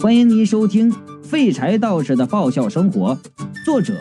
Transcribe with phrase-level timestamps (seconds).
[0.00, 0.92] 欢迎您收听
[1.24, 3.16] 《废柴道士的爆笑生活》，
[3.64, 3.94] 作者：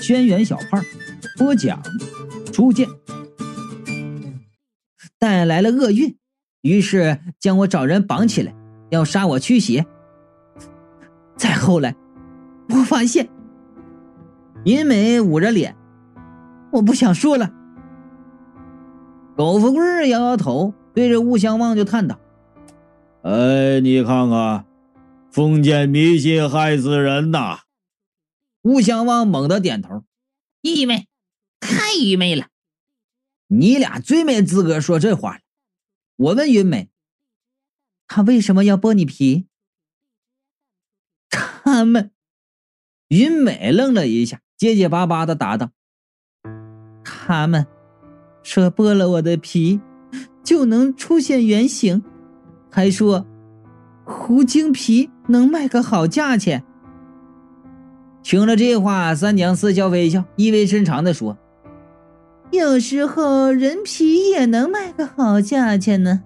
[0.00, 0.80] 轩辕小胖，
[1.36, 1.82] 播讲：
[2.52, 2.86] 初见。
[5.18, 6.16] 带来了厄运，
[6.62, 8.54] 于是将我找人绑起来，
[8.90, 9.84] 要杀我驱邪。
[11.36, 11.96] 再后来，
[12.68, 13.28] 我发现，
[14.64, 15.74] 银美捂着脸，
[16.70, 17.50] 我不想说了。
[19.36, 22.20] 狗富贵摇摇头，对着吴相望就叹道
[23.22, 24.64] ：“哎，你看看。”
[25.30, 27.60] 封建迷信害死人呐！
[28.62, 30.04] 吴相望猛地点头，
[30.62, 31.06] 愚昧，
[31.60, 32.48] 太愚昧了！
[33.46, 35.40] 你俩最没资格说这话了。
[36.16, 36.90] 我问云美，
[38.06, 39.46] 他为什么要剥你皮？
[41.30, 42.10] 他们，
[43.08, 45.70] 云美愣了一下，结结巴巴的答道
[47.04, 47.66] ：“他们
[48.42, 49.80] 说剥了我的皮
[50.42, 52.02] 就能出现原形，
[52.70, 53.26] 还说。”
[54.10, 56.64] 狐精皮能卖个好价钱。
[58.22, 61.38] 听了这话，三娘似笑非笑，意味深长的说
[62.50, 66.22] ：“有时候人皮也能卖个好价钱呢。”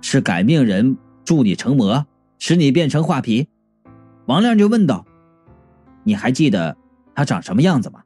[0.00, 2.06] 是改命人助你成魔，
[2.38, 3.48] 使你变成画皮。
[4.26, 5.04] 王亮就问道
[6.04, 6.76] ：“你还记得
[7.14, 8.02] 他长什么样子吗？”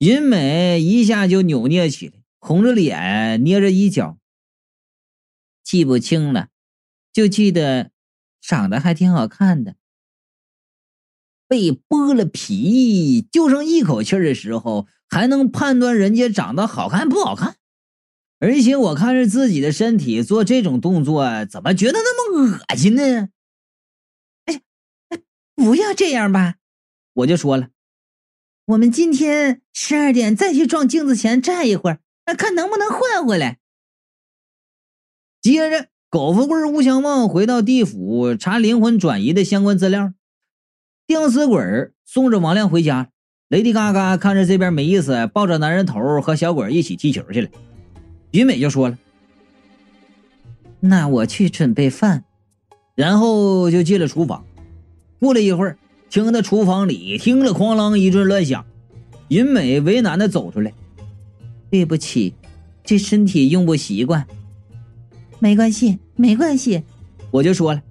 [0.00, 4.16] 银美一下就扭捏起来，红着脸，捏着衣角。
[5.72, 6.48] 记不清了，
[7.14, 7.92] 就记得
[8.42, 9.74] 长得还挺好看的。
[11.48, 17.56] 被剥了皮，就剩一口气的时候，还能判断人家长得好看不好看。
[18.38, 23.30] 而且我看着自己的身体做这种动作，怎么觉得那么恶心呢？
[24.44, 24.60] 哎，
[25.54, 26.56] 不要这样吧！
[27.14, 27.70] 我就说了，
[28.66, 32.00] 我们今天十二点再去撞镜子前站一会儿，
[32.36, 33.60] 看能不能换回来。
[35.42, 40.12] 接着，狗富贵、吴相望回到地府查灵魂转移的相关资料。
[41.04, 41.60] 吊死鬼
[42.06, 43.10] 送着王亮回家。
[43.48, 47.48] 雷迪嘎嘎看着这边没意思，抱着男人头和小鬼一起踢球去了。
[48.30, 48.96] 云美就说了
[50.78, 52.22] ：“那我去准备饭。”
[52.94, 54.44] 然后就进了厨房。
[55.18, 55.76] 过了一会儿，
[56.08, 58.64] 听到厨房里听了哐啷一阵乱响。
[59.26, 60.72] 云美为难的走出来
[61.68, 62.32] ：“对不起，
[62.84, 64.24] 这身体用不习惯。”
[65.42, 66.84] 没关系，没关系，
[67.32, 67.82] 我就说了，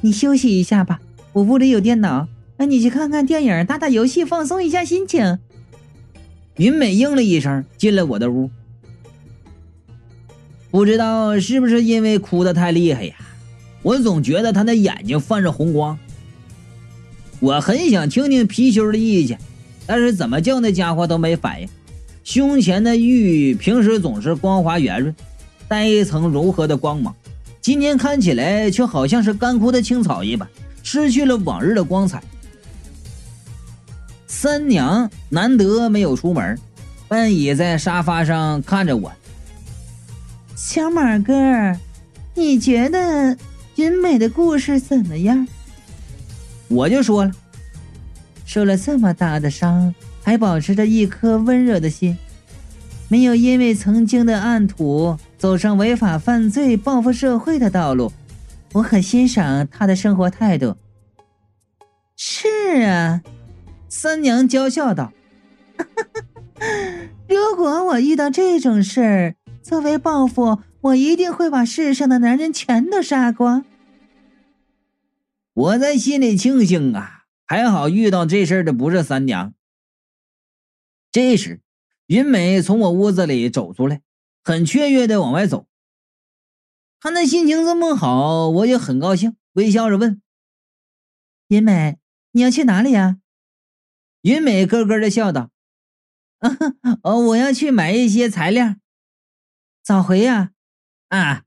[0.00, 1.02] 你休息一下吧，
[1.34, 5.38] 我屋里有电脑，那你去看看电影，打打游戏，放松一下心情。
[6.56, 8.48] 云美应了一声，进了我的屋。
[10.70, 13.16] 不知道是不是因为哭的太厉害呀，
[13.82, 15.98] 我总觉得她的眼睛泛着红光。
[17.40, 19.38] 我很想听听貔貅的意见，
[19.84, 21.68] 但是怎么叫那家伙都没反应。
[22.24, 25.14] 胸前的玉平时总是光滑圆润。
[25.72, 27.16] 带一层柔和的光芒，
[27.62, 30.46] 今天看起来却好像是干枯的青草一般，
[30.82, 32.22] 失去了往日的光彩。
[34.26, 36.58] 三娘难得没有出门，
[37.08, 39.10] 半倚在沙发上看着我。
[40.54, 41.32] 小马哥，
[42.34, 43.34] 你觉得
[43.76, 45.48] 云美的故事怎么样？
[46.68, 47.32] 我就说了，
[48.44, 52.14] 受了这么大的伤，还保持着一颗温热的心，
[53.08, 55.16] 没有因为曾经的暗土。
[55.42, 58.12] 走上违法犯罪、报复社会的道路，
[58.74, 60.76] 我很欣赏他的生活态度。
[62.16, 63.20] 是啊，
[63.88, 65.12] 三娘娇笑道
[67.28, 73.64] ：“如果我遇到这种事儿，作为报复，我一定会把世上的男人全都杀光。”
[75.54, 79.52] 我在心里庆幸啊，还好遇到这事儿的不是三娘。
[81.10, 81.60] 这时，
[82.06, 84.02] 云美从我屋子里走出来。
[84.42, 85.66] 很雀跃的往外走，
[87.00, 90.20] 看他心情这么好，我也很高兴，微笑着问
[91.48, 91.98] ：“云美，
[92.32, 93.18] 你要去哪里呀？”
[94.22, 95.50] 云美咯咯的笑道
[96.38, 96.50] ：“啊
[97.02, 98.76] 哦，我要去买一些材料。”
[99.82, 100.52] 早回呀？
[101.08, 101.44] 啊！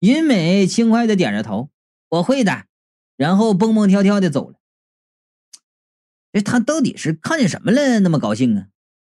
[0.00, 1.70] 云美轻快的点着头
[2.10, 2.66] ：“我会的。”
[3.16, 4.58] 然后蹦蹦跳跳的走了。
[6.32, 8.68] 哎，他到底是看见什么了，那么高兴啊？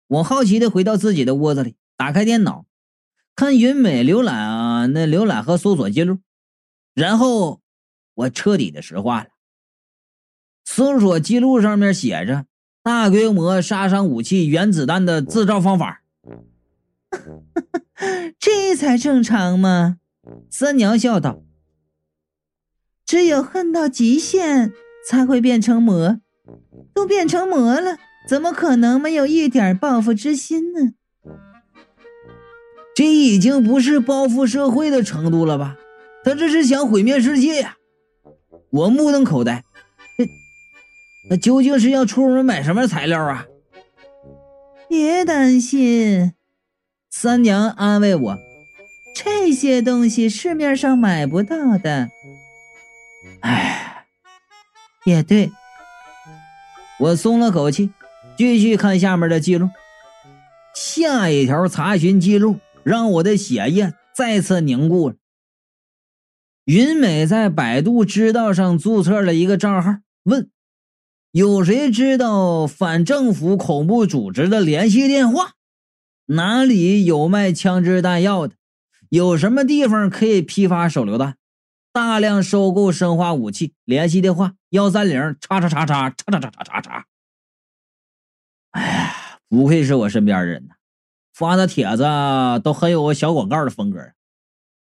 [0.07, 1.75] 我好奇的回到自己的窝子里。
[1.97, 2.65] 打开电脑，
[3.35, 6.19] 看云美浏览啊，那浏览和搜索记录，
[6.94, 7.59] 然后
[8.13, 9.29] 我彻底的石化了。
[10.63, 12.45] 搜索记录上面写着
[12.83, 16.03] “大规模杀伤武器原子弹的制造方法”，
[18.38, 19.97] 这才正常嘛？
[20.51, 21.41] 三娘笑道
[23.05, 24.71] ：“只有恨到极限
[25.09, 26.19] 才会变成魔，
[26.94, 27.97] 都变成魔了，
[28.27, 30.91] 怎么可能没有一点报复之心呢？”
[32.97, 35.77] 这已经不是报复社会的程度了吧？
[36.23, 37.77] 他这是想毁灭世界呀！
[38.71, 39.63] 我目瞪口呆，
[40.17, 40.25] 这
[41.29, 43.45] 他究竟是要出门买什么材料啊？
[44.89, 46.33] 别担心，
[47.11, 48.38] 三娘安慰我，
[49.15, 52.09] 这些东西市面上买不到的。
[53.41, 54.05] 哎，
[55.05, 55.51] 也对，
[56.97, 57.91] 我松了口气，
[58.35, 59.69] 继续看下面的记录。
[60.73, 62.57] 下一条查询记录
[62.88, 65.16] 让我的血液再次凝固了。
[66.63, 70.50] 云美在百度知道上注册了一个账号，问
[71.31, 75.56] 有谁知道反政府恐怖组织的联系电话？
[76.28, 78.56] 哪里有卖枪支弹药的？
[79.10, 81.36] 有什么地方可以批发手榴弹？
[81.92, 83.74] 大量收购生化武器？
[83.83, 87.06] 联系电话：幺三零叉叉叉叉叉叉叉叉叉。
[88.72, 89.13] 哎呀！
[89.50, 90.75] 不愧是我身边人呐，
[91.38, 92.04] 发的帖子
[92.63, 94.12] 都很有个小广告的风格。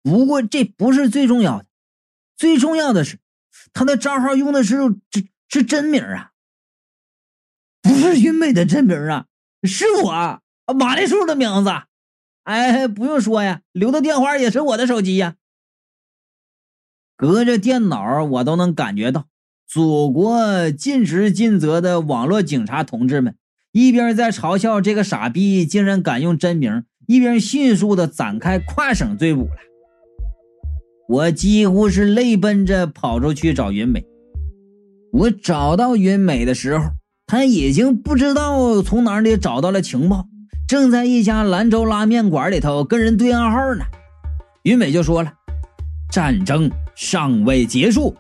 [0.05, 1.67] 不过这不是最重要的，
[2.37, 3.19] 最重要的是
[3.73, 4.77] 他的账号用的是
[5.11, 6.31] 这是真名啊，
[7.83, 9.27] 不是云美的真名啊，
[9.65, 10.41] 是我
[10.73, 11.71] 马丽树的名字。
[12.45, 15.35] 哎，不用说呀，留的电话也是我的手机呀。
[17.17, 19.27] 隔着电脑，我都能感觉到
[19.67, 23.37] 祖国尽职尽责的网络警察同志们。
[23.77, 29.51] 一边在嘲笑这个傻逼竟然敢用真名，一边迅速的展开跨省追捕了。
[31.07, 34.03] 我几乎是泪奔着跑出去找云美。
[35.13, 36.87] 我找到云美的时候，
[37.27, 40.25] 他已经不知道从哪里找到了情报，
[40.67, 43.85] 正在一家兰州拉面馆里头跟人对暗号呢。
[44.63, 45.31] 云美就说了
[46.11, 48.17] ：“战争尚未结束。”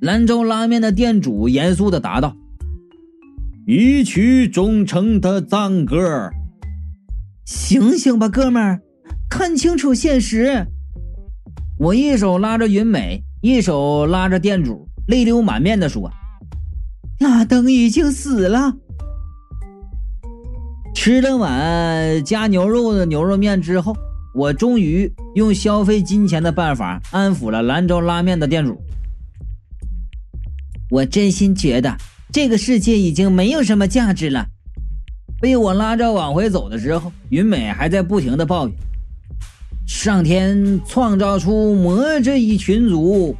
[0.00, 2.36] 兰州拉面的店主严肃的答道。
[3.66, 6.30] 一曲忠诚的赞歌，
[7.44, 8.80] 醒醒吧，哥们儿，
[9.28, 10.66] 看清楚现实！
[11.78, 16.10] 我一手拉着云美，一手拉着店主，泪流满面的说
[17.20, 18.76] ：“拉登已经死了。”
[20.94, 23.94] 吃了碗加牛肉的牛肉面之后，
[24.34, 28.80] 我终于用消费金钱的办法安抚了兰州拉面的店主。
[30.90, 31.96] 我真心觉得。
[32.32, 34.46] 这个世界已经没有什么价值了。
[35.40, 38.76] 被我拉着往回走的时候，云美还在不停的抱怨
[39.88, 43.34] ：“上天创造出魔这一群族，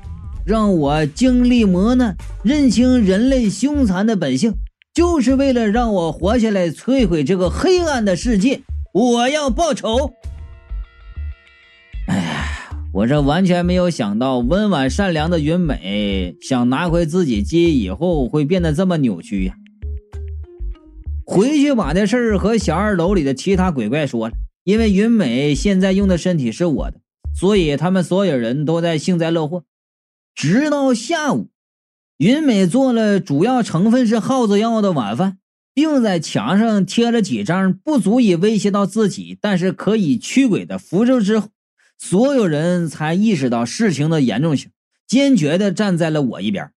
[0.45, 4.55] 让我经历磨难，认清人类凶残的本性，
[4.95, 8.63] 就是为了让我活下来，摧毁这个黑暗的世界。
[8.93, 10.13] 我要报仇。”
[12.93, 19.55] 我这完全没有想到，温婉善良的云美想拿回自己记忆以后会变得这么扭曲呀！
[21.25, 24.35] 回去把这事儿和小二楼里的其他鬼怪说了，
[24.65, 27.01] 因为云美现在用的身体是我的，
[27.33, 29.63] 所以他们所有人都在幸灾乐祸。
[30.35, 31.49] 直到下午，
[32.17, 35.39] 云美做了主要成分是耗子药的晚饭，
[35.73, 41.51] 并在墙上贴了几张不足以威胁到自己，但是可以驱鬼的符咒之后。
[42.03, 44.71] 所有人才意识到事情的严重性，
[45.07, 46.73] 坚决的站在了我一边。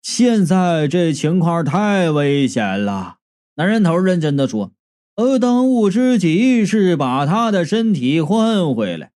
[0.00, 3.18] 现在这情况太危险了，
[3.56, 4.72] 男人头认真的说
[5.16, 9.10] ：“呃，当务之急是把他的身体换回来。”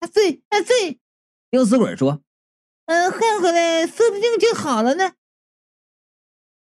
[0.00, 0.98] 啊，对，啊对，
[1.50, 2.20] 吊死鬼说
[2.84, 5.14] ：“嗯，换回来说不定就好了呢。”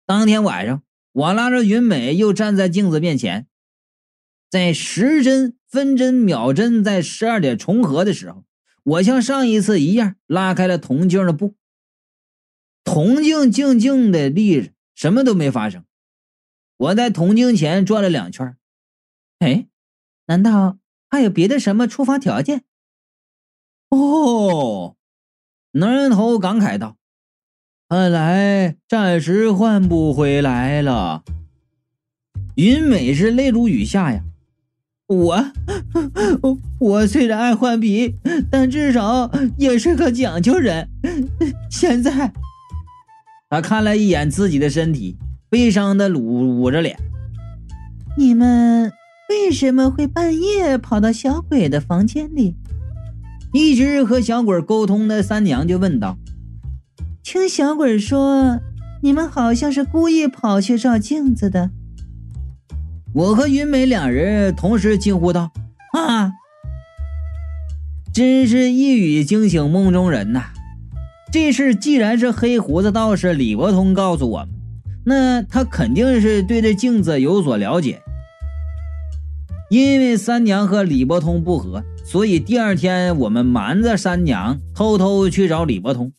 [0.06, 3.48] 当天晚上，我拉着云美又站在镜子面前，
[4.54, 5.56] 在时针。
[5.74, 8.44] 分针秒针在十二点重合的时候，
[8.84, 11.56] 我像上一次一样拉开了铜镜的布。
[12.84, 15.84] 铜镜静静的立着，什么都没发生。
[16.76, 18.56] 我在铜镜前转了两圈，
[19.40, 19.66] 哎，
[20.26, 20.78] 难道
[21.10, 22.62] 还有别的什么触发条件？
[23.88, 24.94] 哦，
[25.72, 26.98] 男人头感慨道
[27.90, 31.24] ：“看来暂时换不回来了。”
[32.54, 34.22] 云美是泪如雨下呀。
[35.06, 35.44] 我，
[36.78, 38.14] 我虽然爱换皮，
[38.50, 40.88] 但至少也是个讲究人。
[41.70, 42.32] 现在，
[43.50, 45.18] 他看了一眼自己的身体，
[45.50, 46.96] 悲伤的捂捂着脸。
[48.16, 48.90] 你们
[49.28, 52.56] 为什么会半夜跑到小鬼的房间里？
[53.52, 56.16] 一直和小鬼沟通的三娘就问道
[57.22, 58.58] ：“听小鬼说，
[59.02, 61.70] 你们好像是故意跑去照镜子的。”
[63.14, 65.52] 我和云美两人同时惊呼道
[65.96, 66.32] ：“啊！
[68.12, 70.46] 真是一语惊醒梦中人呐！
[71.30, 74.48] 这事既然是黑胡子道士李伯通告诉我们，
[75.04, 78.02] 那他肯定是对这镜子有所了解。
[79.70, 86.12] 因为三娘和李伯通不和，所以第二天我们瞒着三娘，偷偷去找李伯通。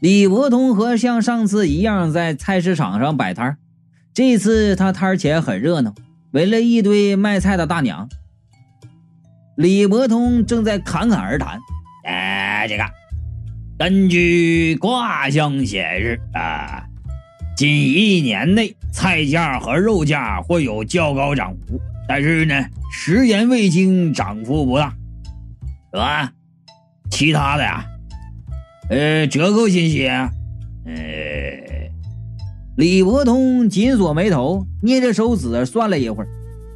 [0.00, 3.58] 李伯通和像上次一样在菜市场上摆摊
[4.18, 5.94] 这次他摊前很热闹，
[6.32, 8.08] 围了一堆卖菜的大娘。
[9.56, 11.56] 李伯通正在侃侃而谈
[12.04, 12.84] ：“哎，这个
[13.78, 16.82] 根据卦象显示啊，
[17.56, 24.92] 近一年内菜价和肉价会有较高涨幅，但是呢，食盐、味精，涨幅不大，
[25.92, 26.32] 是吧？
[27.08, 27.86] 其他的呀。”
[28.90, 30.32] 呃，折扣信息，呃，
[32.78, 36.28] 李伯通紧锁眉头，捏着手指算了一会儿，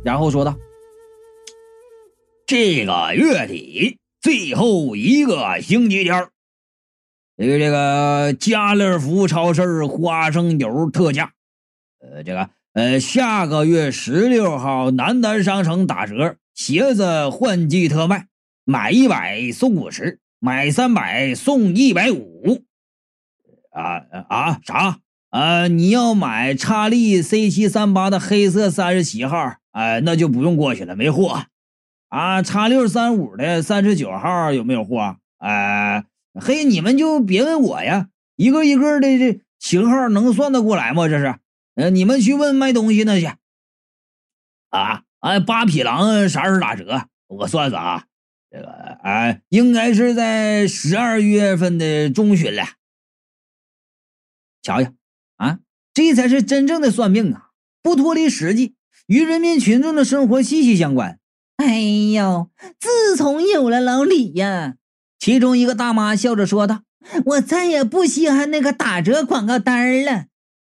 [0.05, 0.57] 然后说道
[2.45, 6.27] ：“这个月底最后一个星期天，
[7.37, 11.31] 这个这个家乐福超市花生油特价，
[12.01, 18.27] 呃，这个呃，下个月十六号南丹商城打折，鞋子换季特卖，
[18.65, 22.65] 买一百送五十。”买三百送一百五，
[23.71, 24.99] 啊啊啥
[25.33, 25.67] 啊？
[25.67, 31.47] 你要买叉力 C 七三八的黑色三十七号，哎，那就不用过去了，没货。
[32.09, 35.17] 啊，叉六三五的三十九号有没有货？
[35.39, 41.09] 哎，嘿，你们就别问我呀，一个一个的这型号能算得过来吗？
[41.09, 41.35] 这是，
[41.77, 43.31] 呃，你们去问卖东西那去。
[44.69, 47.07] 啊，哎，八匹狼啥时候打折？
[47.29, 48.05] 我算算啊。
[48.51, 52.63] 这个啊，应该是在十二月份的中旬了。
[54.61, 54.93] 瞧瞧，
[55.95, 57.49] 这才是真正的算命啊，
[57.83, 61.19] 不脱离实际，与人民群众的生活息息相关。
[61.57, 61.81] 哎
[62.15, 64.75] 呦，自从有了老李呀，
[65.19, 66.83] 其中一个大妈笑着说道
[67.27, 70.27] ：“我再也不稀罕那个打折广告单了。”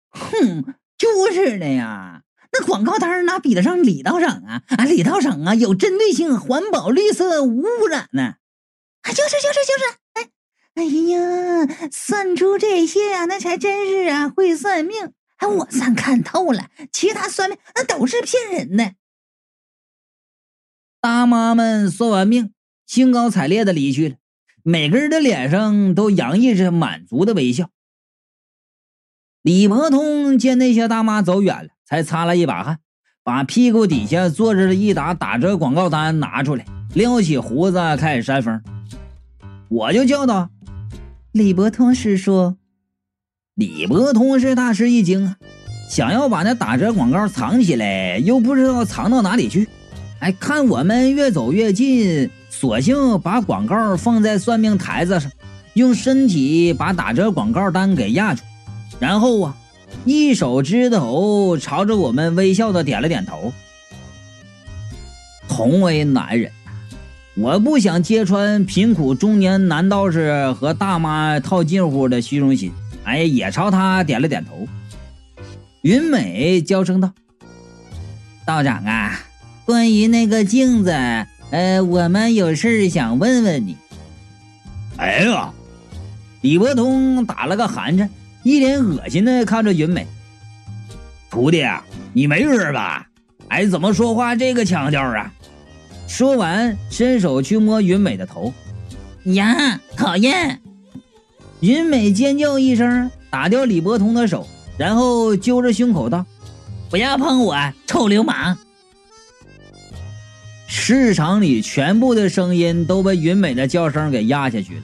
[0.09, 2.21] 哼，就是的呀。
[2.51, 4.61] 那广告单哪比得上李道长啊？
[4.77, 8.35] 啊，李道长啊，有针对性，环保、绿色、无污染呢。
[9.01, 9.97] 啊，就是就是就是，
[10.75, 15.11] 哎，哎呀，算出这些呀，那才真是啊，会算命。
[15.37, 18.93] 哎，我算看透了，其他算命那都是骗人的。
[21.01, 22.53] 大妈们算完命，
[22.85, 24.15] 兴高采烈的离去了，
[24.63, 27.69] 每个人的脸上都洋溢着满足的微笑。
[29.41, 31.69] 李伯通见那些大妈走远了。
[31.85, 32.79] 才擦了一把汗，
[33.23, 36.65] 把屁股底下坐着的一沓打折广告单拿出来，
[36.95, 38.63] 撩起胡子开始扇风。
[39.69, 40.49] 我就叫道
[41.33, 42.55] ：“李伯通师叔。”
[43.55, 45.35] 李伯通是大吃一惊啊，
[45.89, 49.67] 想要把那打折广告藏起来，又不知道藏到哪里去。
[50.19, 55.31] 哎，看我们越走越近，索性把广告放在算命台子上，
[55.73, 58.43] 用身体把打折广告单给压住，
[58.99, 59.57] 然后啊。
[60.05, 63.53] 一手支头，朝着我们微笑的点了点头。
[65.47, 66.51] 同为男人，
[67.35, 72.71] 我不想揭穿贫苦中年男道士和大妈套近乎的虚荣心，
[73.03, 74.67] 哎，也朝他点了点头。
[75.81, 77.11] 云美娇声道
[78.45, 79.19] ：“道长啊，
[79.65, 80.91] 关于那个镜子，
[81.49, 83.75] 呃，我们有事想问问你。”
[84.97, 85.51] 哎呀，
[86.41, 88.09] 李伯通打了个寒颤。
[88.43, 90.05] 一脸恶心的看着云美，
[91.31, 93.07] 徒弟啊，你没事吧？
[93.47, 95.31] 哎，怎么说话这个腔调啊？
[96.07, 98.53] 说完，伸手去摸云美的头。
[99.23, 100.59] 呀，讨厌！
[101.61, 106.25] 云美尖叫一声，打掉李伯通的手，然后揪着胸口道
[106.91, 107.55] ：“不要碰我，
[107.87, 108.57] 臭流氓！”
[110.67, 114.81] 市场里全部的声音都被云美的叫声给压下去了。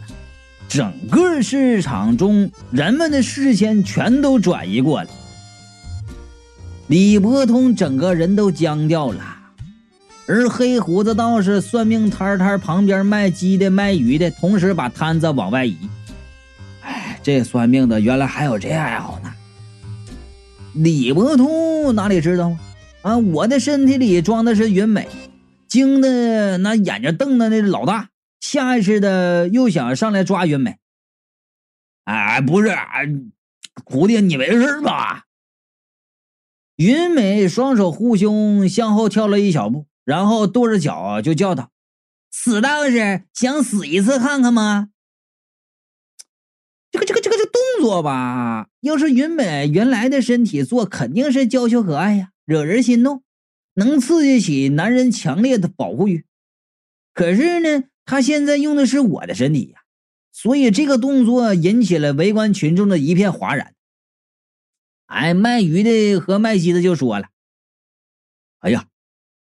[0.68, 5.08] 整个市场中，人们的视线全都转移过来。
[6.88, 9.39] 李伯通整个人都僵掉了，
[10.32, 15.76] 而黑胡子道士算命摊摊旁边卖鸡的、卖鱼的，同时把摊子往外移。
[16.82, 19.34] 哎，这算命的原来还有这爱好呢。
[20.76, 22.50] 李伯通哪里知道
[23.02, 23.14] 啊？
[23.14, 25.08] 啊，我的身体里装的是云美，
[25.68, 28.10] 惊的那眼睛瞪的那老大。
[28.40, 30.78] 下意识的又想上来抓云美，
[32.06, 32.70] 哎，不是，
[33.84, 35.24] 徒弟，你没事吧？
[36.76, 41.72] 云美双手护胸，向后跳了一小步，然后跺着脚就叫道
[42.32, 44.90] ：“死道士，想死一次看看吗？”
[46.92, 53.24] 这个、这个、这个、这动作吧，要是云美原来的身体做，肯定是娇羞可爱呀，惹人心动，
[53.76, 56.26] 能刺激起男人强烈的保护欲。
[57.14, 57.86] 可是呢？
[58.06, 59.82] 他现在用的是我的身体呀，
[60.32, 63.76] 所以这个动作引起了围观群众的一片哗然。
[65.06, 67.30] 哎，卖鱼的和卖鸡的就说了
[68.62, 68.88] ：“哎呀，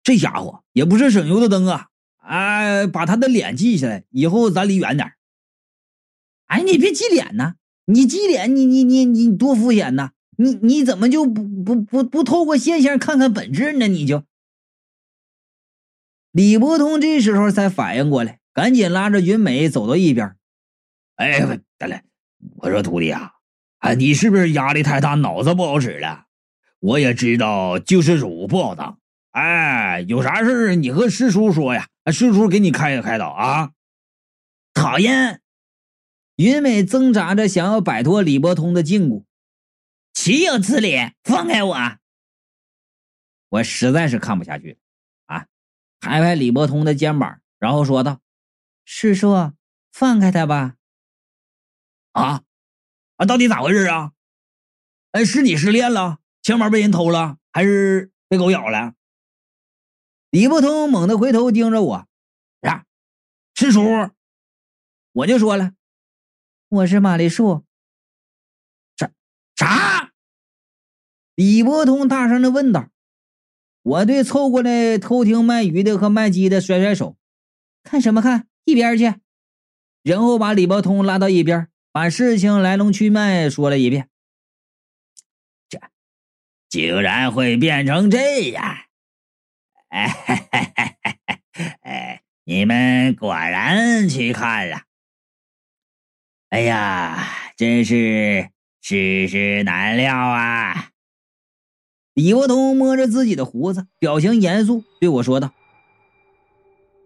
[0.06, 1.88] 这家伙也不是省油的灯啊！
[2.18, 5.14] 啊，把他的脸记下来，以后咱离远点。
[6.46, 7.56] 哎，你别记脸呐！
[7.86, 10.12] 你记脸，你你你你多敷衍呐！
[10.38, 13.88] 你你怎么就不不不不透过现象看看本质呢？
[13.88, 14.24] 你就
[16.32, 20.36] 李伯通这时候才反应过来，赶紧拉着云美走到一边。
[21.16, 21.40] 哎，
[21.80, 22.02] 得了，
[22.58, 23.32] 我说徒弟啊，
[23.80, 26.26] 啊，你是不是压力太大，脑子不好使了？
[26.80, 29.00] 我也知道救世主不好当。
[29.36, 33.72] 哎，有啥事你和师叔说呀，师叔给你开开导啊。
[34.74, 35.42] 讨厌！
[36.38, 39.26] 云美挣扎着想要摆脱李伯通的禁锢。
[40.14, 41.12] 岂有此理！
[41.26, 41.78] 放开我！
[43.50, 44.80] 我实在是看不下去
[45.26, 45.48] 啊！
[46.00, 48.22] 拍拍李伯通的肩膀，然后说道
[48.86, 49.52] ：“师叔，
[49.92, 50.76] 放开他吧！”
[52.14, 52.44] 啊
[53.18, 53.26] 啊！
[53.26, 54.14] 到底咋回事啊？
[55.12, 58.94] 哎，是你失恋了，钱包被人偷了，还是被狗咬了？
[60.36, 62.08] 李伯通猛地回头盯着我，
[62.60, 62.86] 呀，
[63.54, 63.82] 师叔，
[65.14, 65.72] 我就说了，
[66.68, 67.64] 我是玛丽树。
[68.98, 69.14] 啥
[69.56, 70.12] 啥？
[71.36, 72.90] 李伯通大声的问道。
[73.82, 77.16] 我对凑过来偷听卖鱼的和卖鸡的甩甩手，
[77.84, 78.50] 看什么看？
[78.66, 79.16] 一边去！
[80.04, 84.10] 然后把李伯通拉到一边，把事情来龙去脉说了一遍。
[85.70, 85.80] 这
[86.68, 88.80] 竟然会变成这样！
[89.90, 90.12] 哎，
[91.82, 94.82] 哎，你们果然去看了。
[96.50, 97.28] 哎呀，
[97.58, 98.50] 真是
[98.82, 100.90] 世事难料啊！
[102.14, 105.52] 李伯通摸着自己的胡子，表情严肃，对我说道：“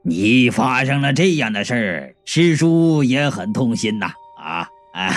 [0.06, 4.14] 你发生了这样的事儿，师叔也很痛心呐！
[4.38, 5.12] 啊啊，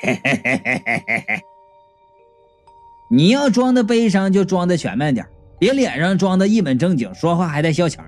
[0.00, 1.42] 嘿嘿嘿嘿嘿嘿嘿！
[3.10, 5.26] 你要装的悲伤，就装的全面点。”
[5.58, 8.04] 别脸上装的一本正经，说话还带笑腔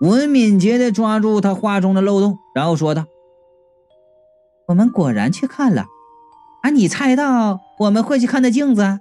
[0.00, 3.06] 我敏捷地抓住他话中的漏洞，然后说道
[4.68, 5.86] ：“我们果然去看了。
[6.62, 9.00] 啊，你猜到我们会去看的镜子？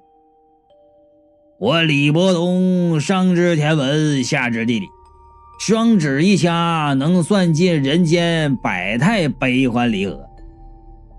[1.60, 4.86] 我李伯通上知天文，下知地理，
[5.60, 10.26] 双指一掐，能算尽人间百态悲欢离合。”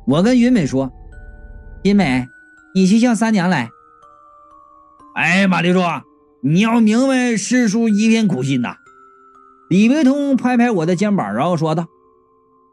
[0.08, 0.90] 我跟云美说
[1.84, 2.26] ：“云美，
[2.74, 3.68] 你去叫三娘来。”
[5.16, 6.02] 哎，马丽说，
[6.42, 8.76] 你要明白师叔一片苦心呐！
[9.70, 11.86] 李伯通拍拍我的肩膀，然后说道：“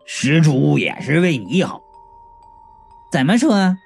[0.06, 1.82] 师叔也是为你好。”
[3.13, 3.77] 怎么说？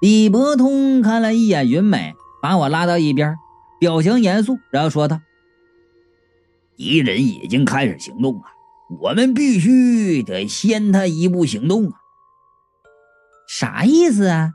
[0.00, 3.36] 李伯通看了一眼云美，把我拉到一边，
[3.78, 5.20] 表情严肃，然后说道
[6.74, 8.44] ：“敌人已经开始行动了，
[8.98, 11.98] 我们必须得先他一步行动啊！”
[13.46, 14.54] 啥意思啊？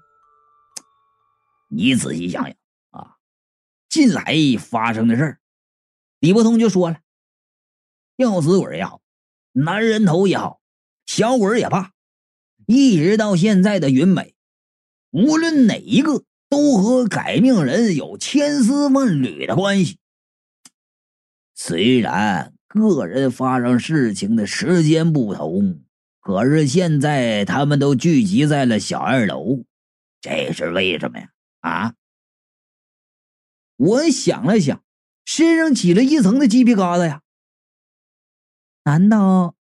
[1.75, 2.55] 你仔细想想
[2.91, 3.17] 啊，
[3.89, 5.39] 近来发生的事儿，
[6.19, 6.99] 李伯通就说了：
[8.15, 9.01] 吊死鬼也好，
[9.53, 10.61] 男人头也好，
[11.07, 11.91] 小鬼也罢，
[12.67, 14.35] 一直到现在的云美，
[15.09, 19.97] 无论哪一个，都和改命人有千丝万缕的关系。
[21.55, 25.81] 虽然个人发生事情的时间不同，
[26.19, 29.63] 可是现在他们都聚集在了小二楼，
[30.21, 31.29] 这是为什么呀？
[31.63, 31.95] 啊！
[33.77, 34.83] 我想了想，
[35.25, 37.21] 身上起了一层的鸡皮疙瘩呀。
[38.83, 39.55] 难道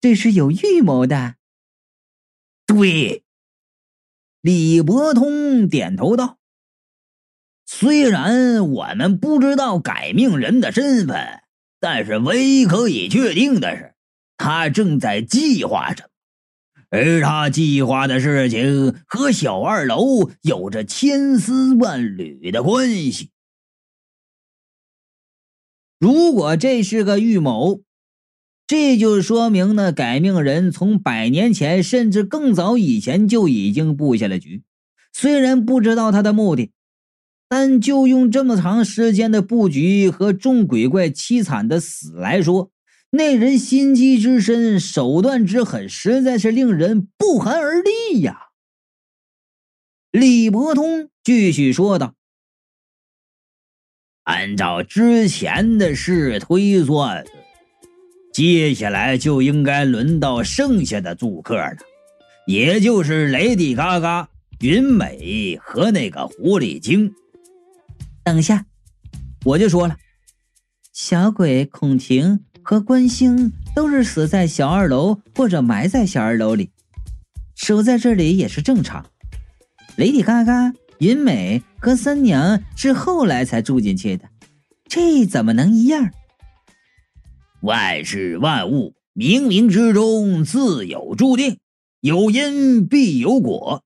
[0.00, 1.36] 这是有预谋的？
[2.66, 3.22] 对，
[4.40, 6.38] 李伯通点头道
[7.64, 11.42] ：“虽然我们不知道改命人的身份，
[11.78, 13.94] 但是唯一可以确定的是，
[14.36, 16.09] 他正在计划着。”
[16.90, 23.30] 而他计划的事情和小二楼有着千丝万缕的关系。
[26.00, 27.82] 如果这是个预谋，
[28.66, 34.62] 这就说明呢，改命人从百年前甚至更早以前就已经布下了局。
[35.12, 36.72] 虽然不知道他的目的，
[37.48, 42.70] 但就用这么长时间的布局和众鬼怪凄惨的死来说。
[43.12, 48.50] 那人心机之深，手段之狠，实在是令人不寒而栗呀。
[50.12, 52.14] 李伯通继续说道
[54.22, 57.24] ：“按照之前的事推算，
[58.32, 61.76] 接下来就应该轮到剩下的住客了，
[62.46, 64.28] 也就是雷迪嘎嘎、
[64.60, 67.12] 云美和那个狐狸精。
[68.22, 68.66] 等下，
[69.44, 69.96] 我就说了，
[70.92, 76.70] 小鬼孔婷。”和关兴都是死在小二楼或者埋在小二楼里，
[77.56, 79.04] 守在这里也是正常。
[79.96, 84.28] 雷迪嘎嘎、云美和三娘是后来才住进去的，
[84.88, 86.12] 这怎么能一样？
[87.60, 91.58] 万事万物冥冥之中自有注定，
[92.00, 93.82] 有因必有果。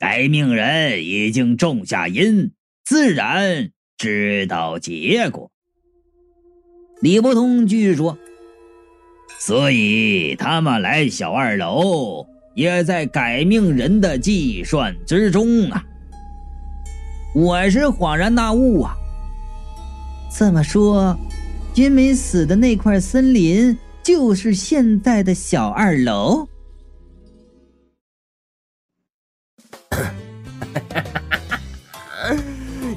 [0.00, 2.50] 该命人已经种下因，
[2.84, 5.52] 自然知道结果。
[7.00, 8.16] 李伯通继续说
[9.38, 15.84] ：“所以他们来小二楼，也在改命人的计算之中啊。”
[17.36, 18.96] 我是恍然大悟啊！
[20.34, 21.14] 这么说，
[21.74, 26.48] 君梅死的那块森林就是现在的小二楼。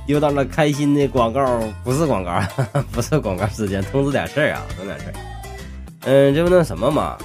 [0.09, 2.41] 又到了开心的广告，不是广告，
[2.91, 5.13] 不是广告时间，通知点事儿啊，通知点事儿。
[6.05, 7.15] 嗯，这不那什么嘛，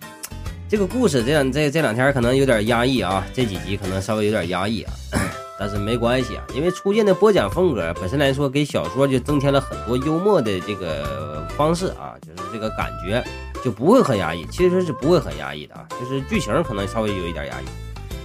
[0.66, 4.92] 这个故事这两这这两天可能有点压抑啊，这几集可能稍微有点压抑啊，
[5.60, 13.22] 但是没关系啊，因为初见的播讲风格本身来说，给小说就增添了很多幽默的这个方式啊，就是这个感觉
[13.62, 17.64] 就不会很压抑，其实是不会很压抑的啊，就是剧情可能稍微有一点压抑。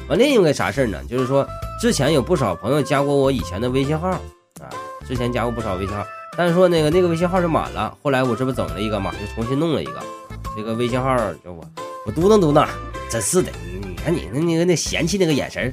[0.09, 0.97] 完另一个啥事儿呢？
[1.09, 1.47] 就是说，
[1.81, 4.69] 之前有不少朋友加过我以前的微信号啊，
[5.07, 6.05] 之前加过不少微信号，
[6.37, 9.93] 但是说那个那个微信号是满了，后来我这不整了一个嘛，就重新弄了一个。
[10.55, 11.63] 这个微信号叫我
[12.05, 12.67] 我嘟囔嘟囔，
[13.09, 15.71] 真是的，你看你那那个那嫌弃那个眼神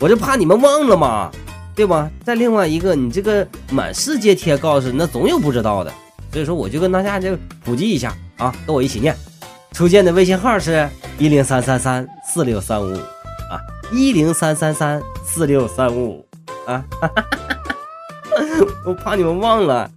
[0.00, 1.30] 我就怕你们忘了嘛，
[1.76, 2.10] 对吧？
[2.24, 5.92] 再另外一个，你这个满世界贴告示，那总有不知道的，
[6.32, 9.14] 所以说我就跟大家就普及一下啊，跟我一起念，
[9.72, 12.98] 初见的微信号是一零三三三四六三五五。
[13.92, 16.24] 一零三三三四六三五
[16.66, 16.84] 啊，
[18.86, 19.90] 我怕你们忘了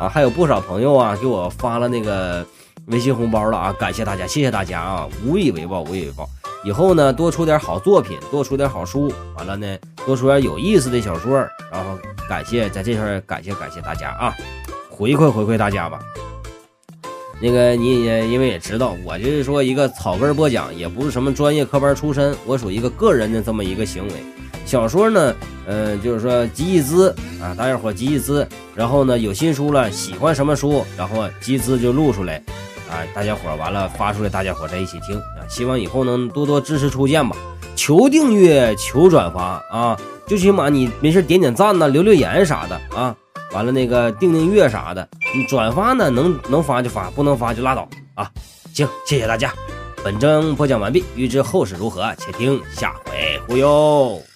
[0.00, 0.08] 啊！
[0.08, 2.44] 还有不少朋友啊给我发了那个
[2.86, 6.28] 微信红包了啊，感谢大家，谢谢大家啊，无以为报，无以为报。
[6.64, 11.36] 以后呢，多出点好作品，多出点好书，完了呢，多出点有意思的小说，
[11.70, 14.34] 然后感谢在这块感谢感谢大家啊，
[14.88, 16.00] 回馈回馈大家吧。
[17.40, 24.12] 那个你也因为也知道，我就是说一个草根播讲，也不是什么专业科班出身，我属于一个个人的这么一个行为。
[24.66, 25.34] 小说呢，
[25.66, 32.42] 嗯，就是说集一资啊，大家伙集一资，然后呢有新书了，喜欢什么书，然后集资就录出来，
[32.90, 35.40] 啊，大家伙完了发出来，大家伙在一起听啊。
[35.48, 37.34] 希望以后能多多支持初见吧，
[37.74, 43.16] 求订阅，求转发啊，最起码你没事点点赞呐，留留言啥的啊。
[43.52, 48.30] 完了，那个订订阅啥的，你转发呢，能能发就发，不能发就拉倒啊！
[48.72, 49.52] 行，谢谢大家，
[50.04, 54.27] 本章播讲完毕，欲知后事如何，且听下回忽悠。